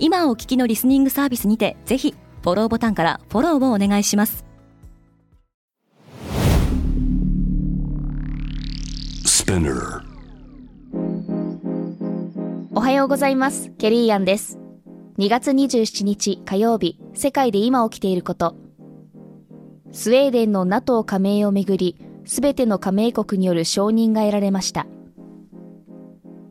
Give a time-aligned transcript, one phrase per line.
[0.00, 4.44] 今お聞きのリスニングサービスにてぜひフォローボタンからフォローをお願いします。
[12.74, 13.70] おはようございます。
[13.78, 14.58] ケリーアンです。
[15.18, 18.56] 2月27日火曜日世界で今起きていること。
[19.90, 24.86] スウェーデンの NATO 加盟をめぐりすべての加盟国による承認が得られました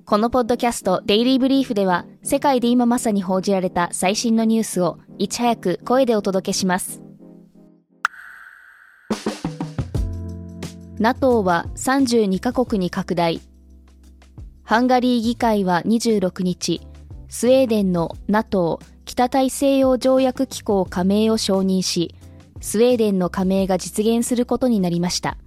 [0.10, 7.02] このポッドキャストデイリーブリーフでは世界で今まさに報じられた最新のニュースをいち早く声でお届けします。
[10.98, 13.42] NATO は32カ国に拡大。
[14.64, 16.88] ハンガリー議会は26日
[17.28, 22.16] スウェーデンの NATO 北大西洋条約機構加盟を承認し
[22.62, 25.38] スウェーデンの加盟が実現することになりました。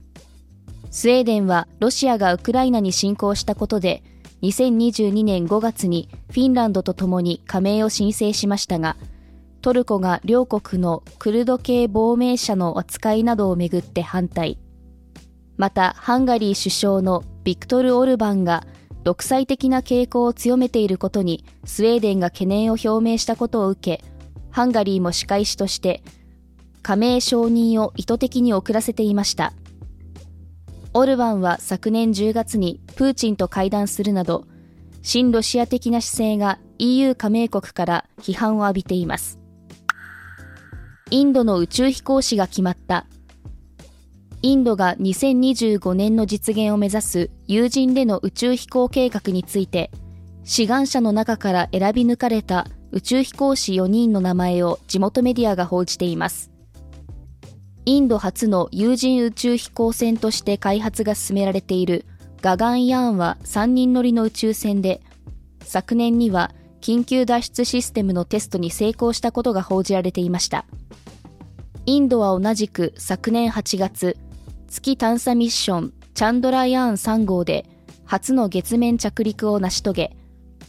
[0.90, 4.02] スウェーデンはロシアがウクライナに侵攻したことで
[4.42, 8.96] 2022年5月にフィンランドとともに加盟を申請しましたが、
[9.60, 14.58] トルコが両国のクルド系亡命者の扱いなどをめぐって反対。
[15.58, 18.66] また、ハンガリー首相のビクトル・オルバンが
[19.04, 24.04] 独裁的な傾向を強めていることにスウェーデンが懸念を表明したことを受け、
[24.50, 26.02] ハンガリーも仕返しとして
[26.82, 29.52] 加盟承認を意図的に遅らせていました。
[30.92, 34.44] オルバンは昨年10月にプーチンと会談するなど、
[35.02, 39.38] 親ロシア的な姿勢が EU 加盟国から批判を浴びています。
[41.10, 43.06] インドの宇宙飛行士が決まった。
[44.42, 49.92] インドが2025年の実現を目指す有人での宇宙飛行計画について、
[50.42, 56.50] 志願者の中から選び抜かれた宇宙飛行士4人の名前を地元メディアが報じています。
[57.90, 62.06] インド初の有人宇宙飛行船として開発が進められている
[62.40, 65.00] ガガンヤーンは3人乗りの宇宙船で、
[65.64, 70.66] 昨年には緊急脱出システムのテストに成功したことが報じられていました。
[71.84, 74.16] インドは同じく昨年8月、
[74.68, 77.66] 月探査ミッションチャンドラヤーン3号で
[78.04, 80.16] 初の月面着陸を成し遂げ、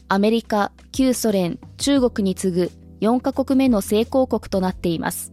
[0.08, 2.72] アメリカ、旧ソ連、中国に次ぐ
[3.02, 5.32] 4カ国目の成功国となっています。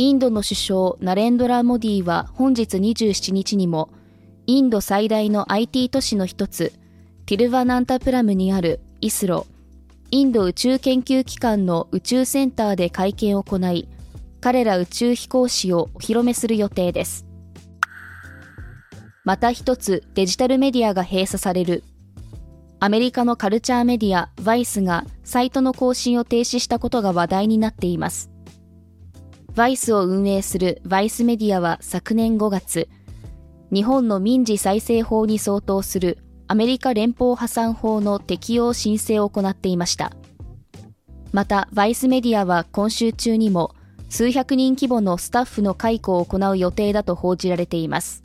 [0.00, 3.90] インドの首相ナレンドラ・モディは本日27日にも
[4.46, 6.72] インド最大の IT 都市の一つ
[7.26, 9.46] ティルバナンタプラムにあるイスロ
[10.10, 13.90] インド宇宙研究機関の宇宙センターで会見を行い
[14.40, 17.26] 彼ら宇宙飛行士をお披露目する予定です。
[19.26, 21.84] また一つデジタルメディアが閉鎖される。
[22.78, 28.30] アメリカのカルチャーメディアバイスがサイトの更新を停止したことが話題になっています。
[29.60, 32.88] バイスを運営するバイスメディアは昨年5月、
[33.70, 36.16] 日本の民事再生法に相当する
[36.48, 40.12] アメリカ連邦破産法の適用申請を行っていました。
[41.32, 43.74] また、バイスメディアは今週中にも
[44.08, 48.22] 数百人規模のスタッフの解雇を行う予定だと報じられています。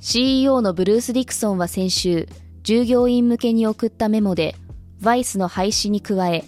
[0.00, 2.26] CEO のブルース・ディクソンは先週、
[2.64, 4.56] 従業員向けに送ったメモで、
[5.00, 6.44] バイスの廃止に加え、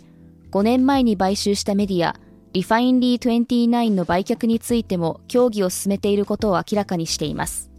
[0.51, 2.17] 5年前に買収したメディア、
[2.53, 7.71] リファインリー29の売却についても協議を進めていることを明らかにしています。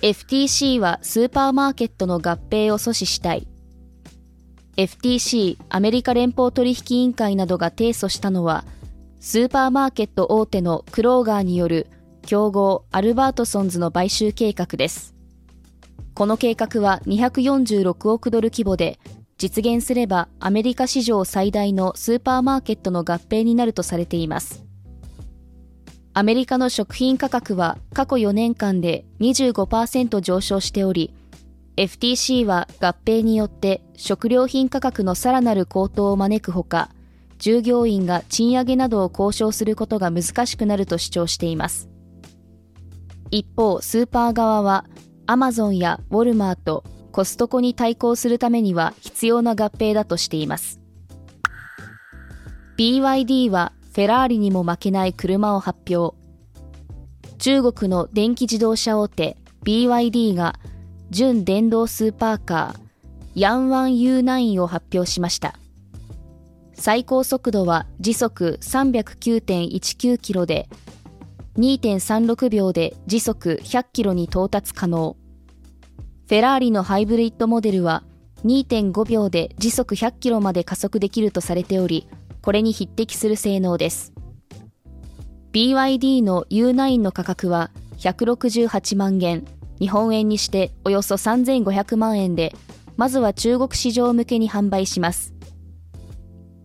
[0.00, 3.46] FTC はスーパーマーケットの合併を阻止したい。
[4.76, 8.64] FTC アメリカ連邦取引委員会などが提訴したのは、
[9.18, 11.88] スーパーマーケット大手のクローガーによる
[12.24, 15.14] 競合アルバートソンズの買収計画です。
[16.14, 18.98] この計画は246億ドル規模で
[19.38, 24.64] 実現すればアメリカ史上最大のスーパーマーケットの合併になるとされています。
[26.12, 31.14] アメリカの食品価格は過去4年間で25%上昇しており、
[31.76, 36.90] FTC は合併によって食料品価格のさらなる高騰を招くほか、
[37.38, 41.88] 従業員が賃上げなどを交渉することが難しくなると主張しています。
[43.30, 44.84] 一方、スーパー側は、
[45.26, 46.82] アマゾンやウォルマート、
[47.18, 50.78] コストコに対抗するためには必要な合併だとしています。
[52.78, 56.16] BYD はフェラーリにも負けない車を発表。
[57.38, 60.60] 中国の電気自動車大手 BYD が
[61.10, 62.80] 純電動スーパーカー
[63.34, 65.58] ヤンワン U9 を発表しました。
[66.74, 70.68] 最高速度は時速309.19キロで、
[71.56, 75.16] 2.36秒で時速100キロに到達可能。
[76.28, 78.04] フェラーリのハイブリッドモデルは
[78.44, 82.06] 2.5秒で時速100キロまで加速できるとされており、
[82.42, 84.12] これに匹敵する性能です。
[85.54, 89.46] BYD の U9 の価格は168万元、
[89.80, 92.54] 日本円にしておよそ3500万円で、
[92.98, 95.32] まずは中国市場向けに販売します。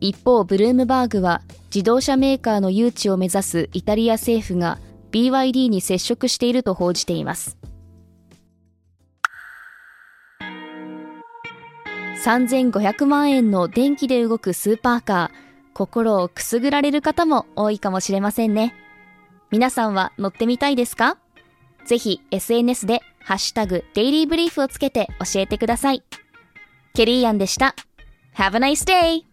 [0.01, 1.42] 一方、ブルームバーグは
[1.74, 4.80] 自動車メーカーの誘致を目指すイタリア政府が
[5.13, 7.57] BYD に接触していると報じています。
[12.23, 15.37] 3500万円の電気で動くスーパーカー、
[15.73, 18.73] 心をくすぐられる方も多いかもしれませんね。
[19.51, 21.17] 皆さんは乗ってみたいですか？
[21.85, 26.01] ぜひ SNS でハッシュタグデイリーブリーフをつけて教えてください。
[26.93, 27.75] ケリーアンでした。
[28.37, 29.32] Have a nice day!